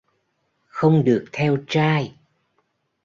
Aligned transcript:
Không 0.67 1.03
được 1.03 1.25
theo 1.31 1.57
trai 1.67 2.15